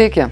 Sveiki. 0.00 0.30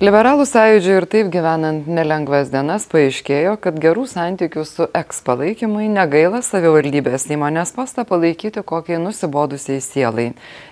Liberalų 0.00 0.46
sąjūdžiui 0.48 0.94
ir 0.96 1.04
taip 1.12 1.26
gyvenant 1.28 1.90
nelengvas 1.92 2.48
dienas 2.48 2.86
paaiškėjo, 2.88 3.58
kad 3.60 3.76
gerų 3.76 4.06
santykių 4.08 4.64
su 4.64 4.86
eks 4.96 5.20
palaikymui 5.26 5.90
negaila 5.92 6.40
savivaldybės 6.40 7.26
įmonės 7.36 7.74
postą 7.76 8.06
palaikyti 8.08 8.62
kokiai 8.64 9.02
nusibodusiai 9.02 9.84
sielai. 9.84 10.30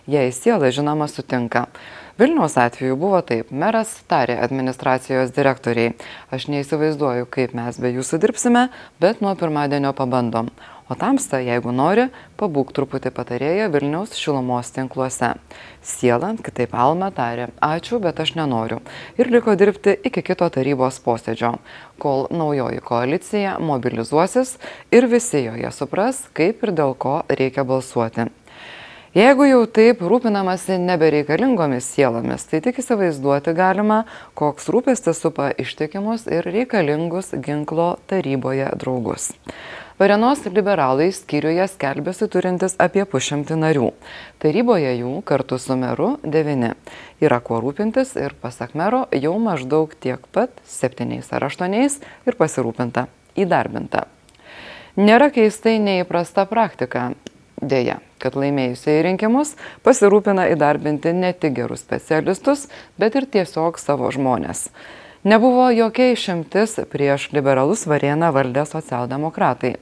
Jei 0.08 0.32
siela 0.32 0.72
žinoma 0.72 1.10
sutinka. 1.12 1.66
Vilniaus 2.16 2.56
atveju 2.56 2.96
buvo 2.96 3.20
taip, 3.20 3.52
meras 3.52 3.92
tarė 4.09 4.38
administracijos 4.40 5.37
direktoriai, 5.37 5.92
aš 6.32 6.48
neįsivaizduoju, 6.54 7.28
kaip 7.37 7.52
mes 7.59 7.84
be 7.84 7.92
jūsų 7.98 8.24
dirbsime, 8.24 8.70
bet 8.96 9.20
nuo 9.20 9.37
pirmadienio 9.37 9.92
pabandom. 9.92 10.48
O 10.91 10.96
tamsta, 10.98 11.38
jeigu 11.38 11.70
nori, 11.70 12.09
pabūk 12.41 12.72
truputį 12.74 13.12
patarėję 13.14 13.68
Vilniaus 13.70 14.16
šilumos 14.18 14.73
tinkluose. 14.74 15.30
Siela, 15.82 16.32
kitaip 16.42 16.74
Alma 16.74 17.12
tarė, 17.14 17.48
ačiū, 17.62 18.00
bet 18.02 18.18
aš 18.24 18.34
nenoriu. 18.38 18.80
Ir 19.14 19.30
liko 19.30 19.54
dirbti 19.59 19.95
iki 20.10 20.24
kito 20.26 20.50
tarybos 20.52 20.98
posėdžio, 21.06 21.54
kol 22.02 22.26
naujoji 22.34 22.82
koalicija 22.82 23.56
mobilizuosis 23.62 24.56
ir 24.90 25.06
visi 25.06 25.46
joje 25.46 25.73
supras, 25.73 26.24
kaip 26.34 26.66
ir 26.66 26.74
dėl 26.82 26.98
ko 26.98 27.20
reikia 27.30 27.64
balsuoti. 27.68 28.32
Jeigu 29.12 29.45
jau 29.45 29.66
taip 29.69 29.98
rūpinamasi 30.09 30.79
nebereikalingomis 30.80 31.84
sielomis, 31.84 32.47
tai 32.48 32.62
tik 32.65 32.79
įsivaizduoti 32.80 33.52
galima, 33.52 33.98
koks 34.33 34.71
rūpestis 34.73 35.19
supa 35.21 35.51
ištikimus 35.61 36.23
ir 36.32 36.46
reikalingus 36.49 37.35
ginklo 37.45 37.99
taryboje 38.09 38.71
draugus. 38.80 39.27
Varenos 40.01 40.46
liberalai 40.49 41.10
skyriuje 41.13 41.66
skelbėsi 41.74 42.24
turintis 42.32 42.73
apie 42.80 43.04
pušimtį 43.04 43.59
narių. 43.60 43.91
Taryboje 44.41 44.95
jų 45.02 45.13
kartu 45.29 45.59
su 45.60 45.76
meru 45.76 46.15
devini. 46.24 46.71
Yra 47.21 47.43
kuo 47.45 47.59
rūpintis 47.60 48.15
ir 48.16 48.32
pasak 48.41 48.73
mero 48.73 49.02
jau 49.13 49.35
maždaug 49.37 49.93
tiek 49.93 50.24
pat 50.32 50.57
septyniais 50.65 51.29
ar 51.37 51.45
aštuoniais 51.51 51.99
ir 52.24 52.38
pasirūpinta, 52.41 53.10
įdarbinta. 53.37 54.07
Nėra 54.97 55.29
keistai 55.37 55.76
neįprasta 55.85 56.47
praktika. 56.49 57.10
Deja, 57.63 58.01
kad 58.23 58.38
laimėjusiai 58.38 59.02
rinkimus 59.09 59.56
pasirūpina 59.82 60.48
įdarbinti 60.54 61.12
ne 61.18 61.34
tik 61.34 61.59
gerus 61.59 61.82
specialistus, 61.82 62.68
bet 62.98 63.18
ir 63.18 63.26
tiesiog 63.26 63.82
savo 63.82 64.10
žmonės. 64.14 64.69
Nebuvo 65.22 65.69
jokia 65.70 66.10
išimtis 66.16 66.81
prieš 66.91 67.28
liberalus 67.34 67.87
varieną 67.87 68.32
valdę 68.34 68.66
socialdemokratai. 68.66 69.76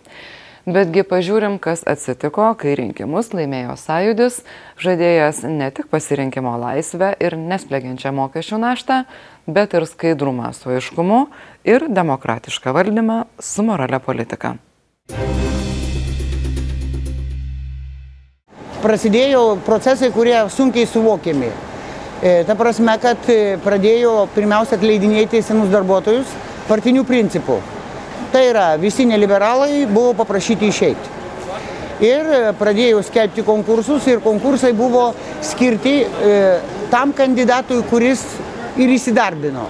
Betgi 0.68 1.00
pažiūrim, 1.08 1.56
kas 1.56 1.80
atsitiko, 1.88 2.50
kai 2.60 2.74
rinkimus 2.76 3.32
laimėjo 3.32 3.78
sąjudis, 3.80 4.42
žadėjęs 4.84 5.40
ne 5.48 5.70
tik 5.72 5.88
pasirinkimo 5.88 6.52
laisvę 6.60 7.14
ir 7.16 7.38
nesplegiančią 7.40 8.12
mokesčių 8.20 8.60
naštą, 8.60 9.02
bet 9.48 9.74
ir 9.74 9.88
skaidrumą 9.88 10.52
su 10.52 10.76
aiškumu 10.76 11.22
ir 11.64 11.88
demokratišką 11.88 12.76
valdymą 12.76 13.22
su 13.40 13.64
morale 13.64 14.04
politika. 14.04 14.58
Prasidėjo 18.82 19.58
procesai, 19.66 20.10
kurie 20.14 20.36
sunkiai 20.52 20.88
suvokiami. 20.88 21.50
E, 22.20 22.32
ta 22.48 22.56
prasme, 22.58 22.96
kad 23.00 23.28
e, 23.32 23.56
pradėjo 23.64 24.26
pirmiausia 24.34 24.76
atleidinėti 24.76 25.40
senus 25.44 25.70
darbuotojus 25.72 26.34
partinių 26.68 27.04
principų. 27.08 27.56
Tai 28.30 28.42
yra, 28.46 28.66
visi 28.78 29.06
neliberalai 29.08 29.86
buvo 29.90 30.12
paprašyti 30.20 30.68
išeiti. 30.70 31.16
Ir 32.04 32.28
e, 32.32 32.40
pradėjo 32.56 33.02
skelbti 33.04 33.44
konkursus 33.44 34.06
ir 34.08 34.22
konkursai 34.24 34.72
buvo 34.76 35.10
skirti 35.44 35.94
e, 36.04 36.34
tam 36.92 37.12
kandidatui, 37.16 37.82
kuris 37.90 38.22
ir 38.80 38.92
įsidarbino. 38.94 39.66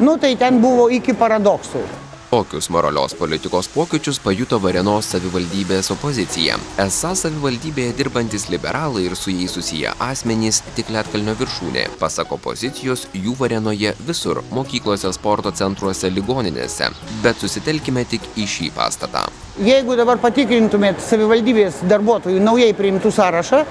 Nu, 0.00 0.16
tai 0.18 0.32
ten 0.40 0.62
buvo 0.62 0.88
iki 0.90 1.14
paradoksų. 1.14 1.82
Tokius 2.30 2.70
moralios 2.70 3.14
politikos 3.14 3.68
pokyčius 3.74 4.20
pajuto 4.22 4.60
Varenos 4.62 5.08
savivaldybės 5.10 5.88
opozicija. 5.90 6.54
Esą 6.78 7.08
savivaldybėje 7.18 7.96
dirbantis 7.98 8.44
liberalai 8.52 9.08
ir 9.08 9.16
su 9.18 9.32
jais 9.34 9.50
susiję 9.56 9.96
asmenys 10.06 10.60
tik 10.76 10.92
Lietkalnio 10.94 11.32
viršūnė. 11.40 11.88
Pasak 11.98 12.30
opozicijos, 12.36 13.08
jų 13.18 13.34
Varenoje 13.40 13.96
visur- 14.06 14.44
mokyklose, 14.58 15.10
sporto 15.12 15.50
centruose, 15.50 16.06
ligoninėse. 16.10 16.92
Bet 17.24 17.42
susitelkime 17.42 18.04
tik 18.04 18.20
į 18.36 18.46
šį 18.46 18.70
pastatą. 18.78 19.24
Jeigu 19.58 19.96
dabar 19.96 20.18
patikrintumėt 20.18 21.02
savivaldybės 21.02 21.82
darbuotojų 21.82 22.38
naujai 22.40 22.72
priimtų 22.74 23.10
sąrašą, 23.10 23.64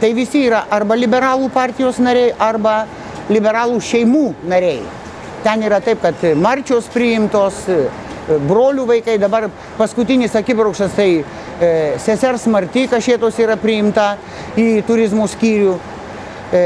tai 0.00 0.12
visi 0.12 0.42
yra 0.48 0.66
arba 0.70 0.96
liberalų 0.96 1.52
partijos 1.52 1.98
nariai, 1.98 2.34
arba 2.36 2.84
liberalų 3.30 3.78
šeimų 3.78 4.34
nariai. 4.48 5.01
Ten 5.42 5.62
yra 5.66 5.80
taip, 5.82 6.02
kad 6.02 6.22
marčios 6.38 6.86
priimtos, 6.92 7.64
brolių 8.46 8.86
vaikai, 8.86 9.16
dabar 9.18 9.48
paskutinis 9.78 10.36
akibraukštas, 10.38 10.92
tai 10.96 11.08
e, 11.18 11.70
sesers 12.02 12.46
Marty 12.50 12.86
Kašėtos 12.90 13.40
yra 13.42 13.56
priimta 13.60 14.14
į 14.58 14.84
turizmų 14.86 15.26
skyrių. 15.32 15.74
E, 16.52 16.62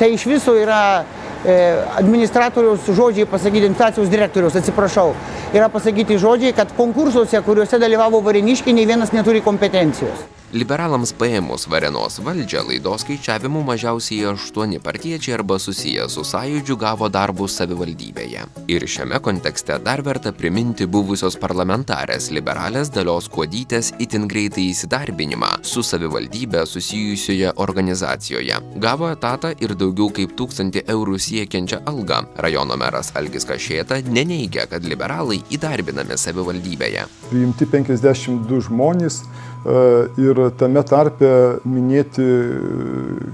tai 0.00 0.12
iš 0.14 0.24
viso 0.30 0.54
yra 0.56 1.04
e, 1.44 1.56
administratoriaus 2.00 2.86
žodžiai 2.88 3.28
pasakyti, 3.28 3.68
inflacijos 3.68 4.12
direktoriaus, 4.12 4.56
atsiprašau, 4.60 5.10
yra 5.52 5.68
pasakyti 5.72 6.20
žodžiai, 6.22 6.54
kad 6.56 6.72
konkursuose, 6.78 7.42
kuriuose 7.44 7.82
dalyvavo 7.82 8.22
variniškiai, 8.24 8.76
nei 8.76 8.88
vienas 8.88 9.12
neturi 9.12 9.44
kompetencijos. 9.44 10.33
Liberalams 10.54 11.10
paėmus 11.18 11.64
Varenos 11.66 12.20
valdžią 12.22 12.60
laidos 12.68 13.02
skaičiavimu 13.02 13.64
mažiausiai 13.66 14.28
aštuoni 14.30 14.78
partiečiai 14.78 15.32
arba 15.34 15.56
susiję 15.58 16.04
su 16.08 16.22
sąjūdžiu 16.22 16.76
gavo 16.78 17.08
darbus 17.10 17.56
savivaldybėje. 17.58 18.44
Ir 18.70 18.84
šiame 18.86 19.18
kontekste 19.18 19.80
dar 19.82 20.04
verta 20.06 20.30
priminti 20.30 20.86
buvusios 20.86 21.34
parlamentarės 21.42 22.28
liberalės 22.36 22.92
dalios 22.94 23.26
kuodytės 23.34 23.88
itin 23.98 24.28
greitai 24.30 24.68
įsidarbinimą 24.68 25.48
su 25.66 25.82
savivaldybė 25.82 26.62
susijusioje 26.70 27.50
organizacijoje. 27.64 28.60
Gavo 28.84 29.08
etatą 29.10 29.50
ir 29.58 29.74
daugiau 29.74 30.12
kaip 30.14 30.36
tūkstantį 30.38 30.84
eurų 30.94 31.18
siekiančią 31.26 31.80
algą. 31.90 32.20
Rajono 32.46 32.78
meras 32.78 33.10
Algis 33.18 33.48
Kašėta 33.50 33.98
neneigia, 34.06 34.68
kad 34.70 34.86
liberalai 34.86 35.40
įdarbinami 35.58 36.14
savivaldybėje. 36.28 37.08
Priimti 37.32 37.66
52 37.74 38.62
žmonės 38.68 39.18
E, 39.24 39.53
ir 39.64 40.40
tame 40.60 40.82
tarpe 40.84 41.28
minėti 41.64 42.24
e, 42.24 43.28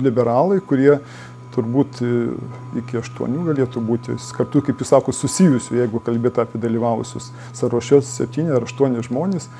liberalai, 0.00 0.60
kurie 0.64 0.94
turbūt 1.52 2.00
e, 2.04 2.12
iki 2.80 3.00
aštuonių 3.02 3.44
galėtų 3.50 3.82
būti, 3.84 4.16
kartu, 4.36 4.62
kaip 4.64 4.80
jūs 4.80 4.92
sako, 4.94 5.12
susijusių, 5.12 5.76
jeigu 5.82 6.00
kalbėtų 6.04 6.44
apie 6.44 6.62
dalyvavusius 6.62 7.32
sąrašės 7.58 8.14
septyni 8.20 8.54
ar 8.54 8.64
aštuoni 8.64 9.04
žmonės. 9.04 9.50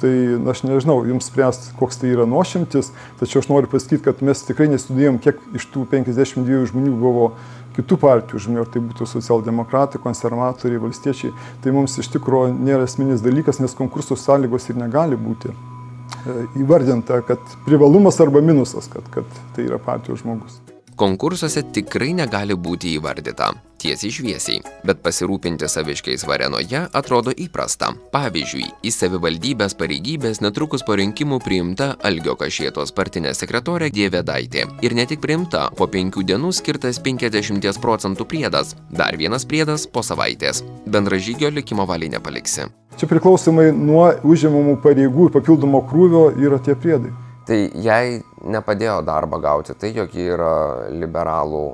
Tai 0.00 0.12
aš 0.52 0.60
nežinau, 0.66 0.98
jums 1.08 1.30
spręst, 1.30 1.70
koks 1.78 2.02
tai 2.02 2.10
yra 2.12 2.26
nuošimtis, 2.28 2.90
tačiau 3.20 3.40
aš 3.40 3.48
noriu 3.48 3.70
pasakyti, 3.72 4.02
kad 4.04 4.20
mes 4.26 4.42
tikrai 4.44 4.68
nestudijom, 4.68 5.16
kiek 5.24 5.40
iš 5.56 5.64
tų 5.72 5.86
52 5.88 6.66
žmonių 6.72 6.92
buvo 7.00 7.30
kitų 7.78 7.98
partijų 8.02 8.42
žmonių, 8.44 8.64
ar 8.64 8.70
tai 8.74 8.84
būtų 8.84 9.08
socialdemokratai, 9.08 10.02
konservatoriai, 10.04 10.82
valstiečiai, 10.84 11.32
tai 11.64 11.72
mums 11.76 11.96
iš 12.02 12.12
tikrųjų 12.12 12.52
nėra 12.58 12.84
esminis 12.88 13.24
dalykas, 13.24 13.62
nes 13.64 13.76
konkurso 13.78 14.20
sąlygos 14.20 14.68
ir 14.68 14.80
negali 14.80 15.16
būti 15.16 15.52
e, 15.52 16.46
įvardinta, 16.60 17.22
kad 17.24 17.58
privalumas 17.68 18.20
arba 18.20 18.44
minusas, 18.44 18.92
kad, 18.92 19.08
kad 19.16 19.44
tai 19.56 19.68
yra 19.70 19.80
partijos 19.80 20.24
žmogus 20.24 20.60
konkursuose 20.96 21.64
tikrai 21.76 22.12
negali 22.16 22.56
būti 22.56 22.96
įvardyta 22.96 23.52
tiesiai 23.86 24.12
šviesiai, 24.12 24.60
bet 24.86 25.02
pasirūpinti 25.04 25.68
saviškiais 25.70 26.24
Varenoje 26.26 26.82
atrodo 26.96 27.32
įprasta. 27.44 27.92
Pavyzdžiui, 28.14 28.66
į 28.86 28.92
savivaldybės 28.92 29.76
pareigybės 29.78 30.42
netrukus 30.44 30.84
po 30.86 30.96
rinkimų 30.98 31.38
priimta 31.44 31.92
Algio 32.06 32.36
Kašėtos 32.40 32.94
partinė 32.96 33.34
sekretorė 33.36 33.90
Dievedaitė. 33.94 34.66
Ir 34.86 34.96
ne 34.98 35.06
tik 35.08 35.22
priimta, 35.24 35.68
po 35.76 35.88
penkių 35.90 36.24
dienų 36.30 36.52
skirtas 36.56 37.00
50 37.02 37.82
procentų 37.82 38.26
priedas, 38.28 38.74
dar 38.90 39.16
vienas 39.20 39.46
priedas 39.46 39.86
po 39.86 40.02
savaitės. 40.06 40.64
Bendražygio 40.86 41.52
likimo 41.52 41.86
valiai 41.86 42.16
nepaliksi. 42.16 42.70
Čia 42.96 43.08
priklausomai 43.10 43.68
nuo 43.76 44.08
užimamų 44.24 44.78
pareigų 44.84 45.28
ir 45.28 45.36
papildomo 45.36 45.82
krūvio 45.90 46.30
yra 46.40 46.58
tie 46.64 46.74
priedai. 46.74 47.12
Tai 47.46 47.58
jai 47.78 48.22
nepadėjo 48.52 49.00
darbą 49.06 49.40
gauti 49.42 49.74
tai, 49.78 49.92
jog 49.96 50.14
ji 50.14 50.30
yra 50.36 50.54
liberalų, 50.92 51.66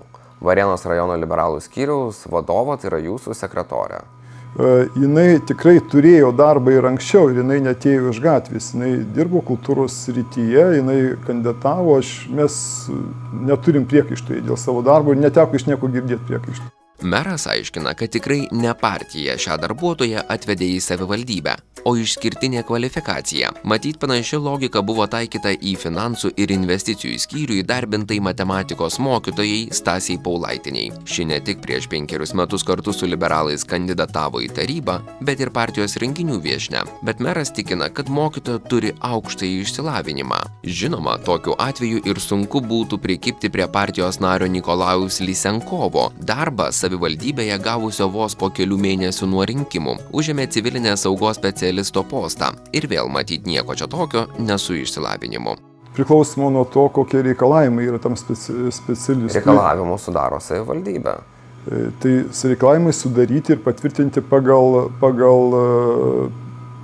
Varėnos 0.43 0.83
rajono 0.91 1.15
liberalų 1.23 1.61
skyriaus 1.63 2.25
vadovo, 2.27 2.75
tai 2.75 2.89
yra 2.91 2.99
jūsų 3.05 3.37
sekretorė. 3.39 4.01
Uh, 4.53 4.89
jinai 4.99 5.39
tikrai 5.49 5.79
turėjo 5.81 6.33
darbą 6.37 6.75
ir 6.75 6.85
anksčiau, 6.91 7.31
ir 7.31 7.41
jinai 7.41 7.57
netėjo 7.65 8.11
iš 8.11 8.19
gatvės, 8.21 8.73
jinai 8.75 8.91
dirbo 9.17 9.41
kultūros 9.47 9.95
srityje, 10.05 10.67
jinai 10.77 10.99
kandidatavo, 11.25 11.97
aš, 12.03 12.11
mes 12.29 12.59
neturim 13.49 13.87
priekaištų 13.89 14.43
dėl 14.45 14.61
savo 14.61 14.83
darbo 14.85 15.15
ir 15.15 15.23
neteko 15.23 15.57
iš 15.57 15.71
nieko 15.71 15.89
girdėti 15.89 16.29
priekaištų. 16.29 16.73
meras 17.03 17.47
aiškina 17.51 17.95
kad 17.99 18.13
tikrai 18.15 18.45
ne 18.53 18.75
partija 18.79 19.35
šią 19.41 19.57
darbuotoją 19.63 20.23
atvedė 20.31 20.69
į 20.77 20.83
savivaldybę 20.85 21.57
o 21.85 21.95
išskirtinė 21.99 22.63
kvalifikacija. 22.69 23.53
Matyt 23.65 23.99
panaši 24.03 24.41
logika 24.43 24.83
buvo 24.83 25.07
taikyta 25.11 25.55
į 25.55 25.75
finansų 25.83 26.33
ir 26.41 26.55
investicijų 26.55 27.19
skyrių 27.27 27.61
įdarbintai 27.63 28.21
matematikos 28.25 28.99
mokytojai 29.03 29.69
stasei 29.75 30.19
paulaitienei 30.23 30.91
ši 31.09 31.27
ne 31.31 31.39
tik 31.45 31.61
prieš 31.65 31.89
penkerius 31.91 32.35
metus 32.39 32.65
kartu 32.67 32.93
su 32.95 33.07
liberalais 33.07 33.65
kandidatavo 33.69 34.41
į 34.43 34.51
tarybą 34.57 34.99
bet 35.21 35.41
ir 35.43 35.51
partijos 35.55 35.97
renginių 36.03 36.39
viešnia. 36.43 36.85
Bet 37.03 37.21
meras 37.21 37.53
tikina 37.55 37.89
kad 37.93 38.11
mokytoja 38.13 38.63
turi 38.71 38.93
aukštąjį 39.01 39.63
išsilavinimą. 39.63 40.41
Žinoma 40.63 41.19
tokiu 41.27 41.57
atveju 41.59 42.03
ir 42.09 42.21
sunku 42.23 42.63
būtų 42.65 42.99
prikibti 43.03 43.51
prie 43.53 43.67
partijos 43.69 44.21
nario 44.23 44.49
nikolajaus 44.51 45.21
lysenkovo. 45.25 46.09
Darbą 46.19 46.71
savivaldybėje 46.73 47.59
gavusio 47.63 48.09
vos 48.13 48.37
po 48.39 48.51
kelių 48.51 48.79
mėnesių 48.87 49.29
nuo 49.33 49.47
rinkimų 49.49 49.97
užėmė 50.13 50.49
civilinės 50.55 51.07
saugos 51.07 51.41
specialisto 51.73 52.03
postą 52.05 52.53
ir 52.73 52.87
vėl 52.89 53.09
matyt 53.09 53.47
nieko 53.47 53.75
čia 53.75 53.89
tokio 53.89 54.27
ne 54.39 54.59
su 54.59 54.75
išsilavinimu 54.77 55.57
Priklausoma 55.95 56.51
nuo 56.51 56.65
to, 56.65 56.87
kokie 56.89 57.21
reikalavimai 57.23 57.85
yra 57.85 57.99
tam 58.01 58.17
speci 58.17 58.53
specialistui. 58.73 59.41
Reikalavimus 59.41 60.07
sudaro 60.07 60.39
savivaldybė. 60.41 61.17
E, 61.69 61.81
Tai 62.01 62.13
reikalavimai 62.49 62.95
sudaryti 62.97 63.53
ir 63.53 63.61
patvirtinti 63.61 64.23
pagal, 64.25 64.89
pagal 65.01 65.59
e, 65.59 66.31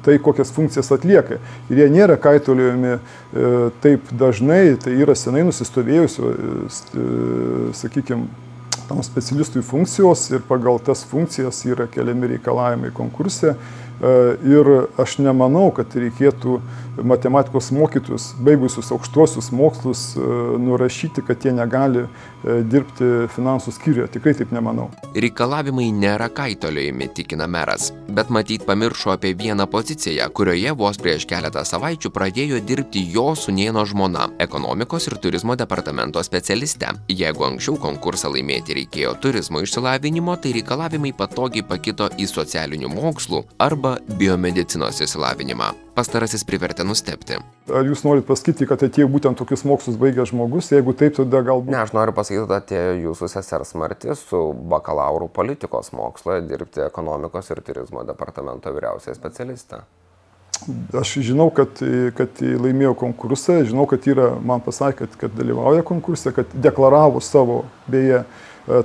tai, 0.05 0.19
kokias 0.21 0.53
funkcijas 0.53 0.93
atlieka. 0.93 1.41
Ir 1.71 1.81
jie 1.81 1.89
nėra 1.95 2.19
kaitoliojami 2.21 2.93
e, 2.93 3.01
taip 3.81 4.13
dažnai, 4.13 4.77
tai 4.85 4.99
yra 5.01 5.17
senai 5.17 5.47
nusistovėjusių, 5.49 6.35
sakykime, 7.81 8.29
tam 8.89 9.03
specialistui 9.05 9.63
funkcijos 9.63 10.31
ir 10.33 10.45
pagal 10.49 10.81
tas 10.85 11.05
funkcijas 11.09 11.61
yra 11.69 11.89
keliami 11.93 12.35
reikalavimai 12.35 12.93
konkurse. 12.97 13.55
E, 13.99 14.37
Ir 14.49 14.69
aš 15.01 15.19
nemanau, 15.19 15.69
kad 15.75 15.95
reikėtų 15.99 16.59
matematikos 17.07 17.71
mokytus, 17.75 18.31
baigusius 18.43 18.93
aukštuosius 18.95 19.51
mokslus, 19.55 20.05
e, 20.17 20.23
nurašyti, 20.63 21.23
kad 21.27 21.45
jie 21.45 21.53
negali 21.53 22.05
e, 22.07 22.61
dirbti 22.63 23.29
finansų 23.35 23.75
skyriuje. 23.75 24.09
Tikrai 24.19 24.35
taip 24.39 24.55
nemanau. 24.55 24.89
reikalavimai 25.15 25.89
nėra 25.93 26.29
kaitoliojami 26.31 27.09
tikina 27.17 27.47
meras 27.51 27.89
bet 28.09 28.31
matyt 28.31 28.65
pamiršo 28.67 29.11
apie 29.15 29.33
vieną 29.35 29.67
poziciją 29.71 30.29
kurioje 30.37 30.73
vos 30.81 30.99
prieš 31.01 31.27
keletą 31.31 31.65
savaičių 31.67 32.11
pradėjo 32.15 32.61
dirbti 32.69 33.03
jo 33.15 33.27
sūnėno 33.39 33.85
žmona 33.89 34.29
ekonomikos 34.45 35.09
ir 35.09 35.17
turizmo 35.23 35.57
departamento 35.57 36.23
specialiste 36.27 36.93
jeigu 37.09 37.47
anksčiau 37.49 37.79
konkursą 37.83 38.31
laimėti 38.35 38.77
reikėjo 38.81 39.15
turizmo 39.25 39.63
išsilavinimo 39.65 40.37
tai 40.43 40.55
reikalavimai 40.59 41.15
patogiai 41.21 41.67
pakito 41.73 42.11
į 42.19 42.29
socialinių 42.31 42.93
mokslų 42.95 43.43
arba 43.69 43.88
biomedicinos 44.21 45.01
išsilavinimą 45.05 45.73
pastarasis 45.99 46.45
privertė 46.47 46.87
nustebti 46.87 47.39
Ar 47.69 47.85
jūs 47.85 48.01
norit 48.07 48.25
pasakyti, 48.25 48.65
kad 48.69 48.81
atėjo 48.85 49.11
būtent 49.13 49.37
tokius 49.37 49.65
mokslus 49.69 49.99
baigęs 50.01 50.31
žmogus? 50.31 50.71
Jeigu 50.73 50.95
taip, 50.97 51.19
tada 51.19 51.43
galbūt... 51.45 51.73
Ne, 51.75 51.83
aš 51.83 51.93
noriu 51.93 52.15
pasakyti, 52.17 52.47
kad 52.47 52.55
atėjo 52.63 52.95
jūsų 53.03 53.29
sesers 53.29 53.75
Marti 53.77 54.15
su 54.17 54.41
bakalauro 54.73 55.29
politikos 55.29 55.93
mokslo 55.97 56.39
dirbti 56.49 56.87
ekonomikos 56.87 57.53
ir 57.53 57.61
turizmo 57.67 58.07
departamento 58.09 58.73
vyriausiai 58.73 59.17
specialiste. 59.19 59.83
Aš 60.97 61.19
žinau, 61.23 61.51
kad, 61.55 61.77
kad 62.19 62.41
laimėjo 62.41 62.95
konkursą, 62.99 63.61
žinau, 63.69 63.85
kad 63.91 64.09
yra, 64.11 64.31
man 64.41 64.65
pasakė, 64.65 65.05
kad, 65.05 65.19
kad 65.21 65.37
dalyvauja 65.37 65.85
konkurse, 65.87 66.33
kad 66.35 66.57
deklaravo 66.57 67.21
savo, 67.23 67.61
beje, 67.91 68.25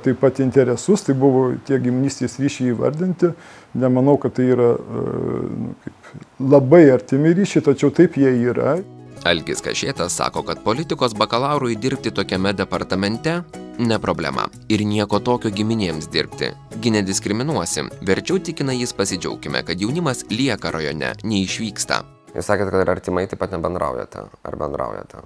taip 0.04 0.20
pat 0.22 0.40
interesus, 0.44 1.04
tai 1.06 1.16
buvo 1.18 1.52
tie 1.68 1.80
giminystės 1.84 2.40
ryšiai 2.42 2.74
įvardinti. 2.74 3.34
Nemanau, 3.80 4.18
kad 4.22 4.36
tai 4.38 4.48
yra 4.54 4.74
e, 4.78 5.04
nu, 5.50 5.74
kaip, 5.84 6.14
labai 6.54 6.84
artimi 6.94 7.34
ryšiai, 7.36 7.66
tačiau 7.70 7.94
taip 7.96 8.18
jie 8.20 8.32
yra. 8.52 8.78
algis 9.24 9.62
kašėtas 9.64 10.18
sako 10.20 10.42
kad 10.44 10.60
politikos 10.64 11.14
bakalaurui 11.16 11.78
dirbti 11.80 12.12
tokiame 12.12 12.52
departamente 12.54 13.38
ne 13.80 14.00
problema 14.00 14.50
ir 14.68 14.84
nieko 14.84 15.20
tokio 15.24 15.50
giminėms 15.50 16.10
dirbti 16.12 16.50
gi 16.84 16.92
nediskriminuosi 16.92 17.86
verčiau 18.04 18.42
tikina 18.44 18.76
jis 18.76 18.92
pasidžiaukime 18.94 19.64
kad 19.64 19.80
jaunimas 19.80 20.26
lieka 20.30 20.76
rajone 20.76 21.14
neišvyksta 21.24 22.02
Jūs 22.34 22.50
sakėt, 22.50 22.72
kad 22.74 22.82
ir 22.82 22.90
artimai 22.90 23.28
taip 23.30 23.42
pat 23.44 23.54
nebendraujate. 23.54 24.26
Ar 24.42 24.56
bendraujate? 24.58 25.22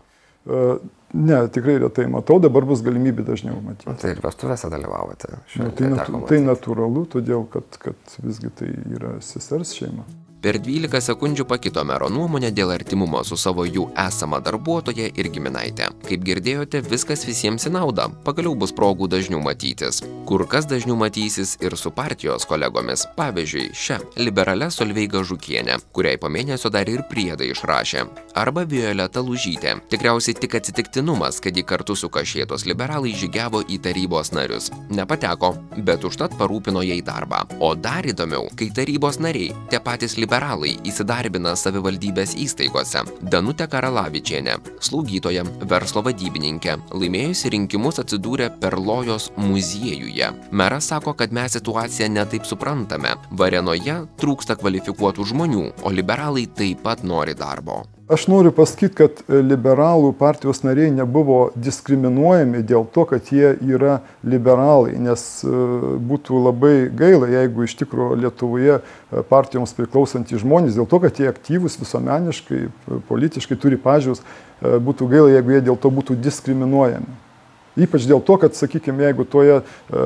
E, 0.47 0.67
Ne, 1.13 1.47
tikrai 1.47 1.77
retai 1.79 2.03
matau, 2.11 2.35
dabar 2.43 2.65
bus 2.67 2.81
galimybė 2.83 3.23
dažniau 3.29 3.61
matyti. 3.63 3.93
Tai 4.01 4.09
ir 4.11 4.19
vestuvėse 4.19 4.67
dalyvavote. 4.67 5.37
Nu, 5.55 5.69
tai, 5.71 5.91
natu, 5.93 6.19
tai 6.27 6.41
natūralu, 6.43 7.05
todėl 7.13 7.45
kad, 7.53 7.77
kad 7.79 8.17
visgi 8.25 8.51
tai 8.59 8.73
yra 8.91 9.13
sesers 9.23 9.71
šeima. 9.77 10.03
Per 10.37 10.59
12 10.61 10.99
sekundžių 11.01 11.47
pakito 11.49 11.81
mero 11.87 12.11
nuomonė 12.13 12.51
dėl 12.53 12.69
artimumo 12.75 13.23
su 13.25 13.33
savo 13.41 13.63
jų 13.65 13.87
esama 13.97 14.37
darbuotoja 14.45 15.07
ir 15.17 15.29
giminaitė. 15.33 15.87
Kaip 16.05 16.21
girdėjote, 16.27 16.83
viskas 16.85 17.23
visiems 17.25 17.65
į 17.65 17.71
naudą. 17.73 18.05
Pagaliau 18.27 18.53
bus 18.53 18.73
progų 18.77 19.07
dažniau 19.09 19.41
matytis. 19.41 20.03
Kur 20.29 20.43
kas 20.49 20.67
dažniau 20.69 20.93
matysis 20.99 21.55
ir 21.63 21.73
su 21.79 21.89
partijos 21.89 22.45
kolegomis. 22.45 23.07
Pavyzdžiui, 23.17 23.71
šią 23.73 23.97
liberalę 24.21 24.67
Solveiga 24.69 25.23
Žukienė, 25.25 25.79
kuriai 25.97 26.21
po 26.21 26.29
mėnesio 26.29 26.69
dar 26.69 26.85
ir 26.91 27.01
priedą 27.09 27.49
išrašė. 27.49 28.05
Arba 28.37 28.67
Violeta 28.69 29.25
Lužytė. 29.25 29.79
Tikriausiai 29.89 30.37
tik 30.37 30.59
atsitiktinumas, 30.61 31.41
kad 31.41 31.57
ji 31.57 31.65
kartu 31.65 31.97
su 31.97 32.11
kašėtos 32.13 32.67
liberalai 32.69 33.15
žygiavo 33.17 33.63
į 33.65 33.79
tarybos 33.89 34.35
narius. 34.37 34.69
Nepateko, 34.93 35.55
bet 35.81 36.05
užtat 36.05 36.37
parūpino 36.37 36.85
jai 36.85 37.01
darbą. 37.01 37.41
O 37.57 37.73
dar 37.73 38.05
įdomiau, 38.05 38.51
kai 38.53 38.69
tarybos 38.69 39.17
nariai, 39.23 39.55
tie 39.73 39.81
patys 39.81 40.19
liberalai, 40.27 40.75
įsidarbina 40.83 41.53
savivaldybės 41.55 42.35
įstaigose. 42.35 43.05
Danutė 43.31 43.69
Karalavičienė, 43.71 44.57
slaugytoja, 44.83 45.45
verslo 45.71 46.03
vadybininkė, 46.03 46.75
laimėjusi 46.91 47.53
rinkimus 47.55 48.01
atsidūrė 48.03 48.51
Perlojos 48.59 49.31
muziejuje. 49.39 50.33
Meras 50.51 50.91
sako, 50.91 51.15
kad 51.15 51.31
mes 51.31 51.55
situaciją 51.55 52.11
netaip 52.11 52.43
suprantame. 52.45 53.15
Varenoje 53.31 54.01
trūksta 54.19 54.59
kvalifikuotų 54.59 55.31
žmonių, 55.31 55.69
o 55.87 55.93
liberalai 55.95 56.49
taip 56.51 56.83
pat 56.83 57.07
nori 57.07 57.37
darbo. 57.37 57.85
Aš 58.07 58.23
noriu 58.31 58.53
pasakyti, 58.55 58.93
kad 58.95 59.17
liberalų 59.27 60.13
partijos 60.15 60.61
nariai 60.63 60.93
nebuvo 60.95 61.49
diskriminuojami 61.59 62.61
dėl 62.63 62.85
to, 62.95 63.03
kad 63.09 63.27
jie 63.35 63.49
yra 63.67 63.97
liberalai, 64.23 64.93
nes 64.95 65.25
e, 65.43 65.51
būtų 66.07 66.39
labai 66.45 66.71
gaila, 66.87 67.27
jeigu 67.33 67.67
iš 67.67 67.75
tikrųjų 67.81 68.21
Lietuvoje 68.23 68.77
e, 68.79 69.25
partijoms 69.27 69.75
priklausantys 69.75 70.39
žmonės, 70.45 70.79
dėl 70.79 70.87
to, 70.87 71.01
kad 71.03 71.19
jie 71.19 71.27
aktyvus 71.27 71.75
visuomeniškai, 71.83 72.63
e, 72.71 73.03
politiškai 73.11 73.59
turi 73.59 73.75
pažiūrus, 73.75 74.23
būtų 74.63 75.11
gaila, 75.11 75.33
jeigu 75.35 75.57
jie 75.57 75.65
dėl 75.67 75.75
to 75.75 75.91
būtų 75.91 76.15
diskriminuojami. 76.23 77.26
Ypač 77.77 78.07
dėl 78.09 78.23
to, 78.25 78.37
kad, 78.41 78.55
sakykime, 78.57 79.05
jeigu 79.05 79.25
toje 79.29 79.59
e, 79.61 80.05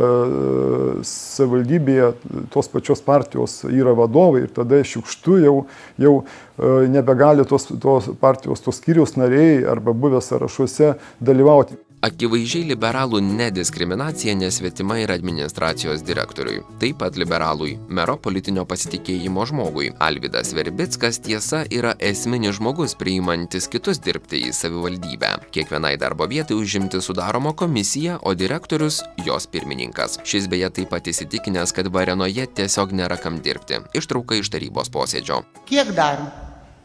savivaldybėje 1.08 2.10
tos 2.52 2.68
pačios 2.72 3.04
partijos 3.06 3.62
yra 3.70 3.94
vadovai 3.96 4.46
ir 4.46 4.52
tada 4.56 4.82
šiukštu 4.84 5.38
jau, 5.46 5.56
jau 6.02 6.16
e, 6.22 6.74
nebegali 6.92 7.48
tos, 7.48 7.70
tos 7.72 8.12
partijos, 8.20 8.64
tos 8.66 8.82
skyriaus 8.82 9.16
nariai 9.20 9.62
arba 9.72 9.96
buvę 9.96 10.20
sąrašuose 10.26 10.96
dalyvauti. 11.24 11.80
Akivaizdžiai 12.02 12.66
liberalų 12.66 13.20
nediskriminacija 13.22 14.34
nesvetima 14.34 14.96
ir 14.98 15.12
administracijos 15.14 16.02
direktoriui. 16.02 16.64
Taip 16.82 16.98
pat 17.04 17.18
liberalui, 17.22 17.76
mero 17.94 18.16
politinio 18.18 18.64
pasitikėjimo 18.66 19.44
žmogui. 19.46 19.92
Alvidas 20.02 20.50
Verbickas 20.58 21.20
tiesa 21.22 21.60
yra 21.70 21.92
esminis 22.02 22.56
žmogus 22.58 22.96
priimantis 22.98 23.70
kitus 23.70 24.02
dirbti 24.02 24.40
į 24.48 24.50
savivaldybę. 24.58 25.30
Kiekvienai 25.54 25.92
darbo 26.02 26.26
vietai 26.32 26.58
užimti 26.58 27.04
sudaroma 27.06 27.52
komisija, 27.54 28.16
o 28.26 28.34
direktorius 28.34 29.04
jos 29.28 29.46
pirmininkas. 29.54 30.18
Šis 30.26 30.48
beje 30.50 30.72
taip 30.80 30.90
pat 30.96 31.06
įsitikinęs, 31.12 31.70
kad 31.78 31.92
Varenoje 31.94 32.48
tiesiog 32.62 32.96
nėra 32.98 33.20
kam 33.22 33.38
dirbti. 33.46 33.78
Ištrauka 33.94 34.40
iš 34.42 34.50
tarybos 34.50 34.90
posėdžio. 34.90 35.44
Kiek 35.70 35.94
dar 35.94 36.26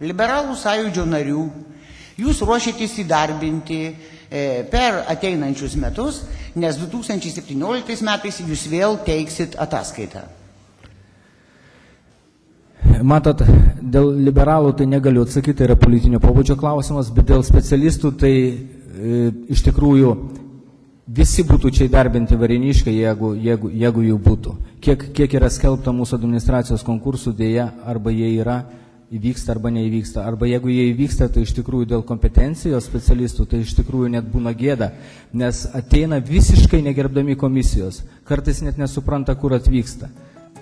liberalų 0.04 0.60
sąjūdžio 0.60 1.08
narių 1.08 1.46
jūs 2.20 2.44
ruošiatės 2.44 2.98
įdarbinti 3.06 3.80
per 4.30 5.04
ateinančius 5.12 5.76
metus, 5.78 6.22
nes 6.56 6.78
2017 6.80 8.02
metais 8.06 8.40
jūs 8.40 8.66
vėl 8.72 8.98
teiksit 9.06 9.54
ataskaitą. 9.60 10.24
Matot, 13.04 13.42
dėl 13.80 14.12
liberalų 14.24 14.72
tai 14.78 14.86
negaliu 14.88 15.26
atsakyti, 15.26 15.58
tai 15.58 15.68
yra 15.68 15.76
politinio 15.76 16.20
pobūdžio 16.22 16.56
klausimas, 16.58 17.10
bet 17.12 17.28
dėl 17.28 17.44
specialistų 17.44 18.12
tai 18.20 18.32
e, 18.36 19.30
iš 19.52 19.64
tikrųjų 19.66 20.12
visi 21.06 21.44
būtų 21.46 21.70
čia 21.76 21.86
įdarbinti 21.86 22.38
variniškai, 22.38 22.94
jeigu, 22.94 23.34
jeigu, 23.38 23.70
jeigu 23.70 24.06
jų 24.08 24.16
būtų. 24.22 24.54
Kiek, 24.82 25.04
kiek 25.16 25.36
yra 25.38 25.50
skelbta 25.52 25.92
mūsų 25.94 26.18
administracijos 26.18 26.84
konkursų 26.86 27.34
dėja, 27.36 27.68
arba 27.84 28.14
jie 28.14 28.32
yra, 28.40 28.62
įvyksta 29.12 29.54
arba 29.54 29.70
neįvyksta. 29.74 30.24
Arba 30.26 30.48
jeigu 30.50 30.70
jie 30.72 30.90
įvyksta, 30.92 31.28
tai 31.32 31.44
iš 31.46 31.54
tikrųjų 31.60 31.90
dėl 31.92 32.04
kompetencijos 32.06 32.88
specialistų, 32.88 33.46
tai 33.50 33.62
iš 33.64 33.76
tikrųjų 33.80 34.12
net 34.16 34.28
būna 34.32 34.54
gėda, 34.56 34.92
nes 35.32 35.66
ateina 35.76 36.18
visiškai 36.18 36.82
negerbdami 36.86 37.36
komisijos, 37.38 38.02
kartais 38.26 38.62
net 38.66 38.80
nesupranta, 38.82 39.36
kur 39.38 39.56
atvyksta. 39.58 40.10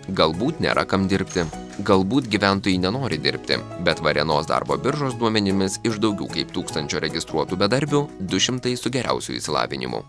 Galbūt 0.04 0.58
nėra 0.60 0.84
kam 0.84 1.06
dirbti, 1.08 1.46
galbūt 1.80 2.28
gyventojai 2.28 2.76
nenori 2.82 3.16
dirbti, 3.16 3.56
bet 3.86 4.02
Varenos 4.04 4.50
darbo 4.50 4.76
biržos 4.76 5.16
duomenimis 5.16 5.80
iš 5.88 5.96
daugiau 6.04 6.28
kaip 6.28 6.52
tūkstančio 6.52 7.00
registruotų 7.06 7.56
bedarbių 7.64 8.04
200 8.20 8.76
su 8.76 8.92
geriausiu 8.92 9.38
įsilavinimu. 9.40 10.04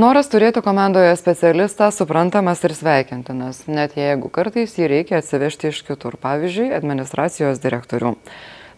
Noras 0.00 0.30
turėti 0.32 0.62
komandoje 0.64 1.10
specialistą 1.18 1.90
suprantamas 1.92 2.62
ir 2.64 2.72
sveikintinas, 2.72 3.58
net 3.68 3.98
jeigu 3.98 4.30
kartais 4.32 4.72
jį 4.78 4.86
reikia 4.88 5.18
atsivežti 5.18 5.68
iš 5.68 5.82
kitur, 5.84 6.14
pavyzdžiui, 6.22 6.70
administracijos 6.72 7.60
direktorių. 7.60 8.14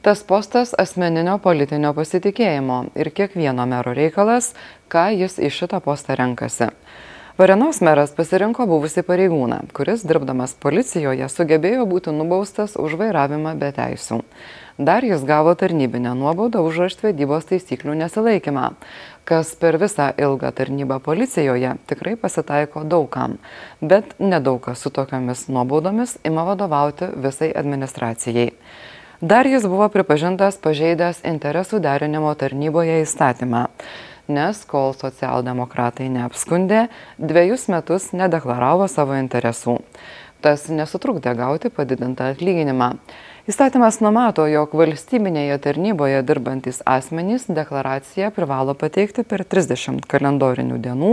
Tas 0.03 0.25
postas 0.27 0.73
asmeninio 0.83 1.37
politinio 1.45 1.93
pasitikėjimo 1.95 2.79
ir 2.99 3.13
kiekvieno 3.15 3.69
mero 3.71 3.93
reikalas, 3.95 4.51
ką 4.91 5.05
jis 5.21 5.39
į 5.39 5.53
šitą 5.61 5.79
postą 5.85 6.17
renkasi. 6.19 6.73
Varenos 7.39 7.79
meras 7.87 8.11
pasirinko 8.17 8.67
buvusi 8.73 9.07
pareigūną, 9.07 9.61
kuris, 9.77 10.03
dirbdamas 10.09 10.57
policijoje, 10.59 11.29
sugebėjo 11.31 11.87
būti 11.93 12.17
nubaustas 12.17 12.75
už 12.75 12.99
vairavimą 12.99 13.55
be 13.63 13.71
teisų. 13.79 14.25
Dar 14.79 15.05
jis 15.05 15.25
gavo 15.25 15.55
tarnybinę 15.55 16.15
nuobaudą 16.17 16.63
už 16.65 16.79
raštvedybos 16.85 17.49
taisyklių 17.51 17.97
nesilaikymą, 18.05 18.71
kas 19.29 19.55
per 19.57 19.77
visą 19.83 20.13
ilgą 20.17 20.53
tarnybą 20.57 21.01
policijoje 21.05 21.75
tikrai 21.91 22.15
pasitaiko 22.17 22.85
daugam, 22.85 23.37
bet 23.81 24.15
nedaug 24.19 24.63
kas 24.65 24.81
su 24.81 24.91
tokiamis 24.91 25.49
nuobaudomis 25.49 26.17
ima 26.25 26.47
vadovauti 26.49 27.11
visai 27.17 27.53
administracijai. 27.53 28.53
Dar 29.21 29.47
jis 29.47 29.69
buvo 29.69 29.87
pripažintas 29.93 30.57
pažeidęs 30.59 31.21
interesų 31.29 31.79
derinimo 31.85 32.33
tarnyboje 32.35 33.03
įstatymą 33.05 33.69
nes 34.33 34.63
kol 34.69 34.93
socialdemokratai 34.97 36.09
neapskundė, 36.13 36.87
dviejus 37.19 37.69
metus 37.73 38.11
nedeklaravo 38.17 38.89
savo 38.91 39.17
interesų. 39.19 39.81
Tas 40.43 40.67
nesutrukdė 40.71 41.35
gauti 41.39 41.71
padidintą 41.71 42.33
atlyginimą. 42.35 42.97
Įstatymas 43.43 43.97
numato, 43.99 44.45
jog 44.47 44.71
valstybinėje 44.79 45.57
tarnyboje 45.65 46.21
dirbantis 46.23 46.77
asmenys 46.87 47.49
deklaraciją 47.51 48.29
privalo 48.31 48.77
pateikti 48.79 49.25
per 49.27 49.43
30 49.43 50.05
kalendorinių 50.07 50.77
dienų 50.85 51.09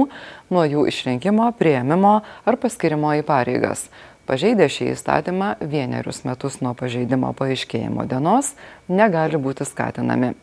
nuo 0.54 0.66
jų 0.70 0.84
išrinkimo, 0.92 1.48
prieimimo 1.58 2.20
ar 2.46 2.58
paskirimo 2.62 3.16
į 3.18 3.24
pareigas. 3.26 3.88
Pažeidę 4.30 4.68
šį 4.70 4.92
įstatymą 4.92 5.56
vienerius 5.72 6.22
metus 6.22 6.60
nuo 6.62 6.76
pažeidimo 6.78 7.34
paaiškėjimo 7.34 8.06
dienos 8.06 8.54
negali 8.86 9.42
būti 9.42 9.66
skatinami. 9.66 10.36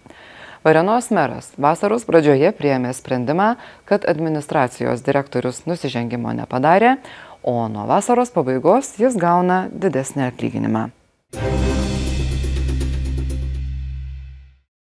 Varenos 0.66 1.12
meras 1.14 1.52
vasaros 1.54 2.02
pradžioje 2.02 2.50
priėmė 2.58 2.90
sprendimą, 2.98 3.52
kad 3.86 4.10
administracijos 4.10 5.06
direktorius 5.06 5.62
nusižengimo 5.70 6.34
nepadarė, 6.34 6.96
o 7.46 7.60
nuo 7.70 7.86
vasaros 7.86 8.34
pabaigos 8.34 8.96
jis 8.98 9.14
gauna 9.14 9.68
didesnį 9.70 10.32
atlyginimą. 10.32 10.88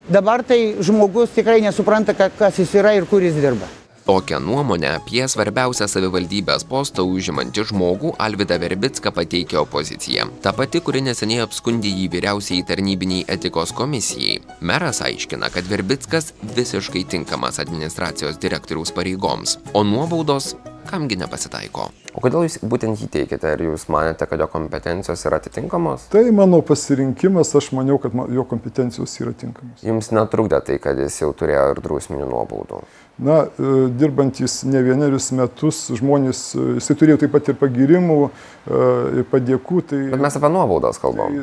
Dabar 0.09 0.43
tai 0.45 0.77
žmogus 0.85 1.33
tikrai 1.33 1.63
nesupranta, 1.65 2.13
kas 2.13 2.59
jis 2.61 2.75
yra 2.77 2.93
ir 2.93 3.07
kur 3.09 3.25
jis 3.25 3.39
dirba. 3.41 3.71
Tokią 4.05 4.41
nuomonę 4.41 4.91
apie 4.99 5.25
svarbiausią 5.33 5.87
savivaldybės 5.89 6.67
postą 6.69 7.07
užimantį 7.09 7.63
žmogų 7.71 8.11
Alvidą 8.21 8.59
Verbicką 8.61 9.13
pateikė 9.17 9.57
opozicija. 9.63 10.27
Ta 10.45 10.53
pati, 10.53 10.83
kuri 10.85 11.01
neseniai 11.07 11.41
apskundė 11.47 11.89
jį 11.89 12.11
vyriausiai 12.13 12.67
tarnybiniai 12.69 13.25
etikos 13.37 13.73
komisijai. 13.73 14.43
Meras 14.61 15.01
aiškina, 15.09 15.49
kad 15.55 15.73
Verbickas 15.73 16.35
visiškai 16.59 17.07
tinkamas 17.15 17.63
administracijos 17.65 18.37
direktoriaus 18.45 18.93
pareigoms, 18.93 19.57
o 19.73 19.85
nuobaudos 19.89 20.53
kamgi 20.85 21.17
nepasitaiko. 21.23 21.89
O 22.15 22.21
kodėl 22.23 22.45
jūs 22.45 22.61
būtent 22.61 23.01
jį 23.01 23.09
teikite? 23.11 23.55
Ar 23.57 23.63
jūs 23.65 23.89
manėte, 23.91 24.29
kad 24.29 24.39
jo 24.39 24.47
kompetencijos 24.53 25.25
yra 25.27 25.41
atitinkamos? 25.41 26.11
Tai 26.13 26.23
mano 26.37 26.61
pasirinkimas, 26.67 27.55
aš 27.59 27.73
maniau, 27.75 27.97
kad 28.03 28.13
jo 28.37 28.45
kompetencijos 28.53 29.17
yra 29.25 29.33
tinkamos. 29.33 29.81
Jums 29.83 30.13
netrukdė 30.15 30.61
tai, 30.69 30.79
kad 30.83 31.01
jis 31.01 31.23
jau 31.25 31.33
turėjo 31.33 31.71
ir 31.73 31.83
drausminių 31.89 32.29
nuobaudų? 32.31 32.85
Na, 33.19 33.45
e, 33.47 33.73
dirbantis 33.95 34.65
ne 34.67 34.81
vienerius 34.83 35.29
metus 35.39 35.85
žmonės, 35.95 36.39
e, 36.59 36.65
jisai 36.81 36.97
turėjo 36.99 37.21
taip 37.23 37.31
pat 37.37 37.51
ir 37.53 37.59
pagirimų, 37.61 38.17
e, 38.27 38.81
ir 39.21 39.29
padėkų. 39.31 39.83
Tai, 39.93 40.01
Bet 40.17 40.25
mes 40.25 40.39
apie 40.41 40.51
nuobaudas 40.51 40.99
kalbam. 40.99 41.37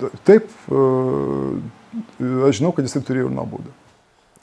Tai, 0.00 0.10
taip, 0.28 0.50
aš 0.68 2.60
žinau, 2.60 2.74
kad 2.76 2.84
jisai 2.84 3.00
turėjo 3.08 3.32
nuobaudą. 3.32 3.72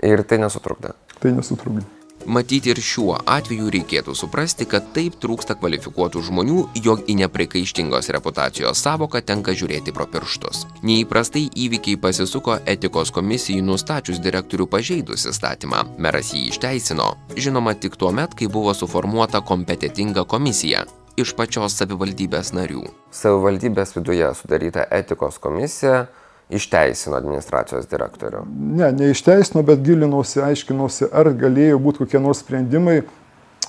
Ir 0.01 0.25
tai 0.25 0.41
nesutrukdė? 0.41 0.95
Tai 1.21 1.35
nesutrukdė. 1.37 1.85
Matyti 2.25 2.71
ir 2.73 2.79
šiuo 2.81 3.19
atveju 3.29 3.69
reikėtų 3.73 4.15
suprasti, 4.17 4.65
kad 4.69 4.87
taip 4.95 5.19
trūksta 5.21 5.53
kvalifikuotų 5.59 6.23
žmonių, 6.25 6.57
jog 6.81 7.05
į 7.05 7.19
neprikaištingos 7.21 8.09
reputacijos 8.15 8.81
savoką 8.81 9.21
tenka 9.21 9.53
žiūrėti 9.53 9.93
pro 9.93 10.07
pirštus. 10.09 10.65
Neįprastai 10.81 11.45
įvykiai 11.65 12.01
pasisuko 12.01 12.57
etikos 12.65 13.13
komisijai 13.13 13.61
nustačius 13.61 14.19
direktorių 14.25 14.65
pažeidus 14.73 15.27
įstatymą. 15.29 15.85
Meras 16.01 16.33
jį 16.33 16.47
išteisino, 16.49 17.13
žinoma 17.37 17.77
tik 17.77 17.97
tuo 18.01 18.09
met, 18.11 18.33
kai 18.33 18.49
buvo 18.49 18.73
suformuota 18.73 19.45
kompetitinga 19.45 20.25
komisija 20.25 20.87
iš 21.15 21.31
pačios 21.37 21.77
savivaldybės 21.79 22.51
narių. 22.55 22.83
Savivaldybės 23.13 23.95
viduje 23.95 24.33
sudaryta 24.35 24.89
etikos 24.91 25.37
komisija 25.39 26.07
išteisino 26.53 27.17
administracijos 27.17 27.87
direktorių? 27.89 28.43
Ne, 28.79 28.91
neišteisino, 28.95 29.63
bet 29.65 29.83
gilinausi, 29.85 30.41
aiškinausi, 30.45 31.09
ar 31.09 31.31
galėjo 31.33 31.79
būti 31.81 32.03
kokie 32.03 32.21
nors 32.21 32.43
sprendimai, 32.43 33.01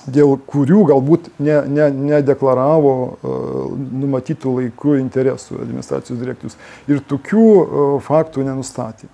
dėl 0.07 0.37
kurių 0.47 0.83
galbūt 0.91 1.31
ne, 1.43 1.57
ne, 1.67 1.89
nedeklaravo 2.13 2.93
uh, 2.93 3.75
numatytų 3.75 4.53
laikų 4.61 4.97
interesų 5.01 5.61
administracijos 5.63 6.21
direktorius. 6.21 6.57
Ir 6.87 7.01
tokių 7.09 7.47
uh, 7.47 7.95
faktų 8.03 8.45
nenustatė. 8.47 9.09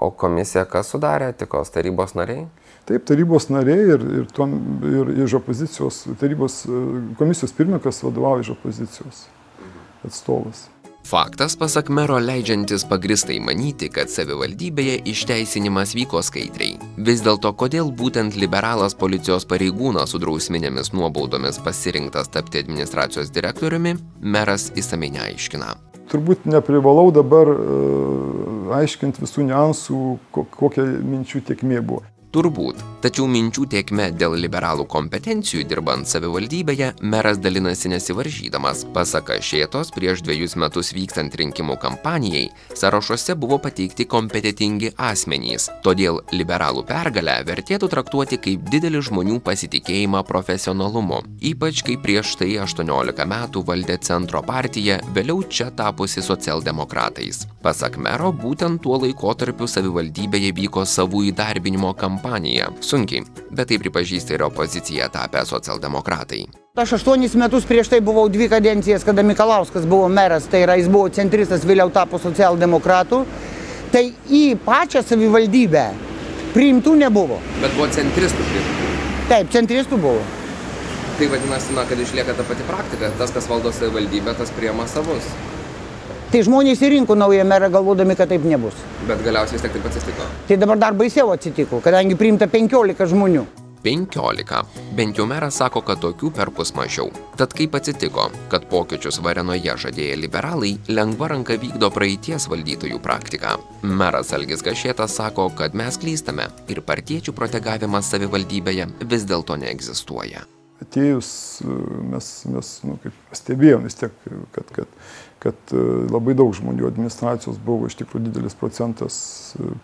O 0.00 0.08
komisija 0.16 0.64
kas 0.64 0.88
sudarė, 0.94 1.34
etikos 1.34 1.70
tarybos 1.74 2.16
nariai? 2.16 2.46
Taip, 2.88 3.04
tarybos 3.06 3.50
nariai 3.52 3.84
ir, 3.94 4.04
ir, 4.22 4.26
tuom, 4.34 4.56
ir 4.88 5.12
iš 5.26 5.36
opozicijos, 5.38 6.00
tarybos 6.18 6.62
komisijos 7.20 7.52
pirmininkas 7.54 8.00
vadovauja 8.06 8.46
iš 8.46 8.54
opozicijos 8.56 9.26
atstovas. 10.08 10.64
Faktas, 11.06 11.56
pasak 11.56 11.88
mero, 11.88 12.18
leidžiantis 12.22 12.84
pagristai 12.86 13.38
manyti, 13.42 13.88
kad 13.90 14.10
savivaldybėje 14.12 15.00
išteisinimas 15.10 15.94
vyko 15.96 16.20
skaidriai. 16.22 16.76
Vis 17.00 17.24
dėlto, 17.24 17.50
kodėl 17.58 17.90
būtent 17.96 18.36
liberalas 18.38 18.94
policijos 18.94 19.48
pareigūnas 19.48 20.12
su 20.12 20.20
drausminėmis 20.22 20.92
nuobaudomis 20.94 21.58
pasirinktas 21.64 22.30
tapti 22.30 22.62
administracijos 22.62 23.32
direktoriumi, 23.34 23.96
meras 24.20 24.70
įsamei 24.78 25.10
neaiškina. 25.16 25.74
Turbūt 26.10 26.46
neprivalau 26.50 27.10
dabar 27.14 27.50
uh, 27.54 28.72
aiškinti 28.80 29.22
visų 29.22 29.46
niuansų, 29.50 30.00
kokia 30.34 30.84
minčių 30.84 31.42
tiekmė 31.50 31.82
buvo. 31.82 32.04
Turbūt. 32.30 32.78
Tačiau 33.02 33.24
minčių 33.26 33.64
tiekme 33.72 34.04
dėl 34.14 34.36
liberalų 34.38 34.84
kompetencijų 34.92 35.64
dirbant 35.66 36.06
savivaldybėje 36.06 36.92
meras 37.02 37.40
dalinasi 37.42 37.90
nesivaržydamas. 37.90 38.84
Pasak 38.94 39.32
Šėtos, 39.42 39.90
prieš 39.90 40.20
dviejus 40.22 40.54
metus 40.60 40.92
vykstant 40.94 41.34
rinkimų 41.34 41.74
kampanijai, 41.82 42.44
sąrašuose 42.78 43.34
buvo 43.40 43.58
pateikti 43.64 44.06
kompetitingi 44.06 44.92
asmenys. 44.94 45.66
Todėl 45.82 46.20
liberalų 46.30 46.84
pergalę 46.86 47.40
vertėtų 47.48 47.88
traktuoti 47.90 48.38
kaip 48.44 48.68
didelį 48.70 49.02
žmonių 49.08 49.40
pasitikėjimą 49.48 50.22
profesionalumu. 50.28 51.22
Ypač 51.50 51.82
kai 51.88 51.98
prieš 51.98 52.36
tai 52.38 52.52
18 52.62 53.26
metų 53.32 53.64
valdė 53.72 53.98
centro 54.06 54.44
partija, 54.46 55.00
vėliau 55.16 55.42
čia 55.50 55.72
tapusi 55.74 56.22
socialdemokratais. 56.22 57.42
Pasak 57.64 57.98
mero, 57.98 58.30
būtent 58.30 58.84
tuo 58.84 59.00
laikotarpiu 59.02 59.66
savivaldybėje 59.66 60.54
vyko 60.62 60.86
savų 60.86 61.26
įdarbinimo 61.32 61.90
kampanijų 61.96 62.19
kampanija. 62.20 62.68
Sunkiai, 62.80 63.24
bet 63.50 63.68
tai 63.68 63.78
pripažįsta 63.80 64.34
ir 64.34 64.44
opozicija 64.44 65.08
tapę 65.08 65.44
socialdemokratai. 65.46 66.44
Aš 66.76 66.92
aštuonis 66.98 67.34
metus 67.34 67.64
prieš 67.66 67.88
tai 67.88 68.00
buvau 68.00 68.28
dvi 68.28 68.48
kadencijas, 68.48 69.04
kada 69.04 69.22
Mikalauskas 69.22 69.86
buvo 69.86 70.08
meras, 70.08 70.46
tai 70.50 70.62
yra 70.64 70.76
jis 70.76 70.88
buvo 70.88 71.08
centristas, 71.08 71.64
vėliau 71.64 71.90
tapo 71.90 72.18
socialdemokratų. 72.18 73.24
Tai 73.90 74.04
į 74.30 74.56
pačią 74.64 75.02
savivaldybę 75.02 75.86
priimtų 76.54 76.94
nebuvo. 77.00 77.40
Bet 77.62 77.74
buvo 77.74 77.88
centristų 77.90 78.44
priimtų. 78.52 78.90
Taip, 79.30 79.50
centristų 79.50 79.98
buvo. 79.98 80.20
Tai 81.18 81.26
vadinasi, 81.32 81.74
na, 81.74 81.84
kad 81.88 81.98
išlieka 82.00 82.36
ta 82.38 82.46
pati 82.46 82.64
praktika. 82.68 83.10
Tas, 83.18 83.32
kas 83.34 83.48
valdo 83.50 83.72
savivaldybę, 83.74 84.36
tas 84.38 84.52
priema 84.54 84.86
savus. 84.88 85.26
Tai 86.30 86.44
žmonės 86.46 86.78
įrinko 86.86 87.16
naują 87.18 87.42
merą 87.42 87.66
galvodami, 87.74 88.14
kad 88.14 88.28
taip 88.30 88.44
nebus. 88.46 88.76
Bet 89.08 89.18
galiausiai 89.26 89.56
vis 89.56 89.64
tiek 89.64 89.72
taip 89.74 89.86
atsitiko. 89.88 90.26
Tai 90.46 90.58
dabar 90.62 90.78
dar 90.78 90.94
baisiau 90.94 91.32
atsitiko, 91.34 91.80
kadangi 91.82 92.14
priimta 92.14 92.46
15 92.46 93.08
žmonių. 93.10 93.42
15. 93.82 94.60
Bent 94.94 95.18
jau 95.18 95.26
meras 95.26 95.58
sako, 95.58 95.82
kad 95.88 95.98
tokių 96.04 96.30
perpus 96.36 96.70
mažiau. 96.76 97.08
Tad 97.40 97.56
kaip 97.58 97.74
atsitiko, 97.74 98.28
kad 98.52 98.68
pokyčius 98.70 99.18
Varenoje 99.24 99.74
žadėję 99.86 100.20
liberalai 100.20 100.76
lengva 100.86 101.32
ranka 101.34 101.58
vykdo 101.58 101.90
praeities 101.90 102.46
valdytojų 102.52 103.02
praktiką? 103.02 103.56
Meras 103.82 104.30
Algis 104.36 104.62
Gašėtas 104.62 105.18
sako, 105.18 105.48
kad 105.58 105.74
mes 105.74 105.98
klystame 105.98 106.46
ir 106.70 106.84
partiečių 106.86 107.34
protegavimas 107.34 108.06
savivaldybėje 108.14 108.86
vis 109.02 109.26
dėlto 109.26 109.58
neegzistuoja. 109.64 110.46
Atėjus 110.80 111.60
mes, 112.08 112.28
mes 112.48 112.68
nu, 112.88 112.94
kaip 113.02 113.16
pastebėjom 113.32 113.82
vis 113.84 113.98
tiek, 114.00 114.14
kad, 114.54 114.70
kad, 114.78 114.94
kad 115.40 115.74
labai 116.12 116.34
daug 116.36 116.52
žmonių 116.56 116.88
administracijos 116.90 117.60
buvo 117.64 117.88
iš 117.88 117.96
tikrųjų 118.00 118.26
didelis 118.28 118.56
procentas 118.60 119.20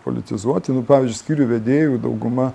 politizuoti. 0.03 0.75
Nu, 0.75 0.83
pavyzdžiui, 0.85 1.21
skyrių 1.23 1.47
vedėjų 1.55 2.01
dauguma 2.03 2.51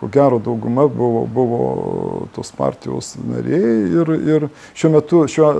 ko 0.00 0.08
gero 0.08 0.38
dauguma 0.38 0.88
buvo, 0.88 1.26
buvo 1.26 2.26
tos 2.34 2.52
partijos 2.56 3.12
nariai 3.20 3.82
ir, 4.00 4.12
ir 4.32 4.46
šiuo, 4.72 4.90
metu, 4.94 5.20
šiuo, 5.28 5.50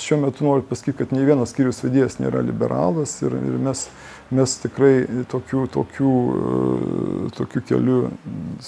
šiuo 0.00 0.20
metu 0.22 0.46
noriu 0.46 0.64
pasakyti, 0.68 0.96
kad 1.02 1.12
nei 1.12 1.26
vienas 1.28 1.52
skyrius 1.52 1.82
vedėjas 1.84 2.16
nėra 2.22 2.40
liberalas 2.46 3.18
ir, 3.26 3.36
ir 3.36 3.58
mes, 3.66 3.84
mes 4.32 4.56
tikrai 4.62 4.94
tokių, 5.28 5.66
tokių, 5.76 6.14
tokių 7.36 7.64
kelių, 7.72 7.98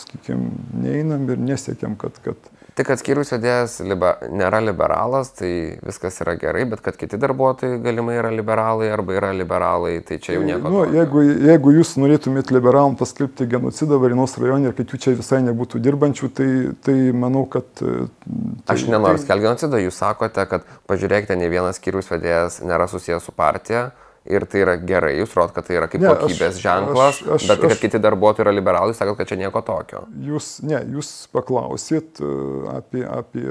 sakykime, 0.02 0.52
neinam 0.84 1.24
ir 1.32 1.40
nesiekiam, 1.48 1.96
kad, 2.00 2.20
kad, 2.26 2.52
Kad 2.76 3.00
skyrius 3.00 3.30
vedėjas 3.32 3.78
liba, 3.88 4.10
nėra 4.28 4.58
liberalas, 4.60 5.30
tai 5.38 5.78
viskas 5.80 6.18
yra 6.20 6.34
gerai, 6.36 6.66
bet 6.68 6.82
kad 6.84 6.98
kiti 7.00 7.16
darbuotojai 7.16 7.78
galimai 7.80 8.18
yra 8.20 8.28
liberalai 8.34 8.90
arba 8.92 9.16
yra 9.16 9.30
liberalai, 9.32 9.94
tai 10.04 10.18
čia 10.20 10.36
jau 10.36 10.44
nieko. 10.44 10.72
Nu, 10.72 10.82
jeigu, 10.92 11.22
jeigu 11.48 11.72
jūs 11.78 11.94
norėtumėt 12.02 12.52
liberalam 12.52 12.98
paskelbti 13.00 13.48
genocidą 13.48 13.96
Varinos 14.02 14.36
rajone 14.36 14.68
ir 14.68 14.76
kad 14.76 14.92
jų 14.92 15.00
čia 15.06 15.16
visai 15.16 15.40
nebūtų 15.46 15.80
dirbančių, 15.88 16.32
tai, 16.36 16.50
tai 16.84 16.96
manau, 17.16 17.46
kad... 17.48 17.68
Tai, 17.80 18.76
Aš 18.76 18.88
nenoriu 18.92 19.16
tai, 19.16 19.24
skelbti 19.24 19.48
genocidą, 19.48 19.80
jūs 19.86 20.02
sakote, 20.02 20.44
kad 20.50 20.68
pažiūrėkite, 20.90 21.38
ne 21.40 21.48
vienas 21.52 21.80
skyrius 21.80 22.12
vedėjas 22.12 22.60
nėra 22.66 22.90
susijęs 22.92 23.24
su 23.24 23.32
partija 23.32 23.88
ir 24.30 24.46
tai 24.50 24.62
yra 24.64 24.74
gerai, 24.80 25.12
jūs 25.20 25.34
rodot, 25.36 25.54
kad 25.56 25.66
tai 25.68 25.78
yra 25.78 25.88
kaip 25.90 26.02
ne, 26.02 26.10
kokybės 26.10 26.56
aš, 26.56 26.62
ženklas, 26.62 27.20
aš, 27.20 27.20
aš, 27.36 27.46
bet 27.46 27.52
tai, 27.52 27.56
kad 27.62 27.74
aš, 27.74 27.80
kiti 27.82 28.00
darbuotojai 28.02 28.46
yra 28.46 28.54
liberalai, 28.54 28.96
sakot, 28.96 29.18
kad 29.18 29.30
čia 29.30 29.38
nieko 29.40 29.62
tokio. 29.66 30.02
Jūs, 30.26 30.50
ne, 30.66 30.80
jūs 30.96 31.12
paklausit 31.34 32.20
e, 32.22 32.32
apie, 32.72 33.02
apie 33.06 33.46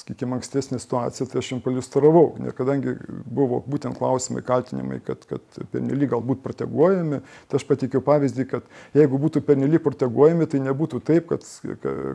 sakykime, 0.00 0.38
ankstesnį 0.38 0.80
situaciją, 0.82 1.28
tai 1.30 1.42
aš 1.42 1.52
jums 1.54 1.64
paliustravau, 1.66 2.26
ne, 2.42 2.54
kadangi 2.56 2.96
buvo 3.26 3.62
būtent 3.68 3.98
klausimai, 4.00 4.44
kaltinimai, 4.46 5.00
kad, 5.06 5.24
kad 5.30 5.62
pernelyg 5.72 6.12
galbūt 6.14 6.42
proteguojami, 6.44 7.22
tai 7.48 7.60
aš 7.60 7.68
patikiu 7.68 8.02
pavyzdį, 8.06 8.48
kad 8.56 8.98
jeigu 8.98 9.20
būtų 9.20 9.44
pernelyg 9.46 9.84
proteguojami, 9.84 10.50
tai 10.50 10.64
nebūtų 10.66 11.02
taip, 11.08 11.32
kad, 11.32 11.48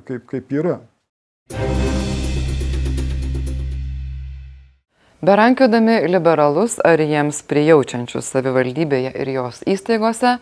kaip, 0.07 0.29
kaip 0.31 0.55
yra. 0.61 0.79
Berankiodami 5.23 6.01
liberalus 6.11 6.73
ar 6.83 6.99
jiems 6.99 7.37
prijaučiančius 7.47 8.27
savivaldybėje 8.33 9.13
ir 9.23 9.29
jos 9.31 9.61
įstaigose, 9.71 10.33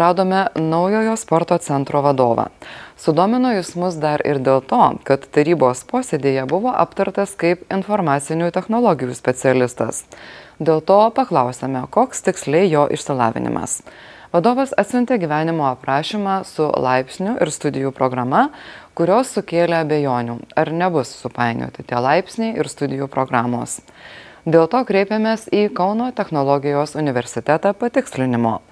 radome 0.00 0.46
naujojo 0.56 1.12
sporto 1.20 1.58
centro 1.60 2.00
vadovą. 2.00 2.46
Sudomino 2.96 3.50
jis 3.52 3.74
mus 3.76 3.98
dar 4.00 4.24
ir 4.24 4.40
dėl 4.40 4.62
to, 4.64 4.78
kad 5.04 5.26
tarybos 5.36 5.82
posėdėje 5.90 6.46
buvo 6.48 6.72
aptartas 6.72 7.34
kaip 7.36 7.66
informacinių 7.68 8.48
technologijų 8.54 9.18
specialistas. 9.18 10.06
Dėl 10.56 10.80
to 10.88 10.96
paklausėme, 11.18 11.84
koks 11.92 12.24
tiksliai 12.30 12.70
jo 12.72 12.86
išsilavinimas. 12.96 13.82
Vadovas 14.32 14.72
atsiuntė 14.80 15.20
gyvenimo 15.20 15.68
aprašymą 15.74 16.38
su 16.48 16.64
laipsniu 16.64 17.36
ir 17.36 17.52
studijų 17.52 17.92
programa, 17.92 18.46
kurios 18.96 19.36
sukėlė 19.36 19.82
abejonių, 19.82 20.40
ar 20.56 20.72
nebus 20.72 21.12
supainioti 21.20 21.84
tie 21.84 22.00
laipsniai 22.00 22.56
ir 22.56 22.72
studijų 22.72 23.12
programos. 23.12 23.82
Dėl 24.48 24.70
to 24.72 24.78
kreipėmės 24.88 25.50
į 25.52 25.66
Kauno 25.76 26.06
technologijos 26.16 26.94
universitetą 26.96 27.74
patikslinimo, 27.76 28.62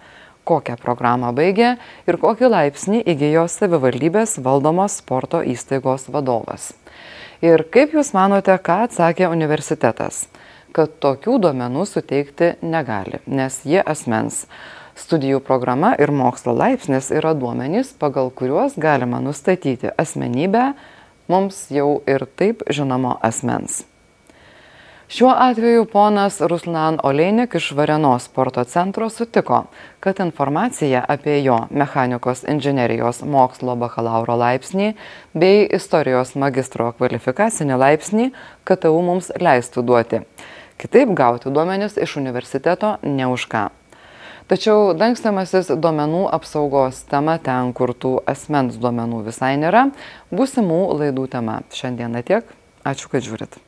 kokią 0.49 0.79
programą 0.81 1.35
baigė 1.37 1.75
ir 2.09 2.17
kokį 2.17 2.49
laipsnį 2.49 3.03
įgyjo 3.13 3.45
savivaldybės 3.53 4.39
valdomos 4.41 4.97
sporto 5.03 5.43
įstaigos 5.45 6.09
vadovas. 6.09 6.73
Ir 7.45 7.67
kaip 7.69 7.93
Jūs 7.93 8.15
manote, 8.17 8.57
ką 8.57 8.87
atsakė 8.87 9.28
universitetas? 9.28 10.25
Kad 10.73 10.97
tokių 11.04 11.37
duomenų 11.45 11.85
suteikti 11.85 12.54
negali, 12.65 13.21
nes 13.28 13.61
jie 13.69 13.85
asmens. 13.85 14.47
Studijų 14.97 15.43
programa 15.45 15.93
ir 16.00 16.09
mokslo 16.11 16.57
laipsnis 16.57 17.13
yra 17.13 17.35
duomenys, 17.37 17.93
pagal 17.93 18.33
kuriuos 18.33 18.81
galima 18.81 19.21
nustatyti 19.21 19.93
asmenybę 20.00 20.73
mums 21.28 21.67
jau 21.69 22.00
ir 22.09 22.25
taip 22.41 22.65
žinomo 22.73 23.19
asmens. 23.21 23.85
Šiuo 25.08 25.34
atveju 25.38 25.84
ponas 25.84 26.40
Ruslan 26.40 26.99
Oleinik 27.02 27.54
iš 27.54 27.71
Varenos 27.73 28.25
sporto 28.25 28.64
centro 28.64 29.08
sutiko, 29.10 29.62
kad 30.00 30.21
informacija 30.21 31.04
apie 31.08 31.44
jo 31.44 31.58
mechanikos 31.71 32.44
inžinerijos 32.49 33.23
mokslo 33.25 33.76
bakalauro 33.76 34.36
laipsnį 34.36 34.90
bei 35.32 35.62
istorijos 35.78 36.34
magistro 36.34 36.90
kvalifikacinį 36.99 37.78
laipsnį 37.80 38.26
KTU 38.68 39.00
mums 39.06 39.30
leistų 39.40 39.82
duoti. 39.82 40.21
Kitaip 40.76 41.16
gauti 41.16 41.49
duomenis 41.49 41.97
iš 41.97 42.18
universiteto 42.21 42.99
ne 43.02 43.30
už 43.32 43.49
ką. 43.49 43.64
Tačiau 44.49 44.92
dangstamasis 44.92 45.73
duomenų 45.73 46.26
apsaugos 46.36 47.00
tema 47.08 47.38
ten, 47.40 47.73
kur 47.73 47.94
tų 47.97 48.18
asmens 48.28 48.76
duomenų 48.76 49.25
visai 49.32 49.56
nėra, 49.56 49.88
būsimų 50.28 50.84
laidų 51.00 51.26
tema. 51.32 51.62
Šiandieną 51.73 52.25
tiek. 52.28 52.54
Ačiū, 52.84 53.08
kad 53.08 53.25
žiūrit. 53.25 53.60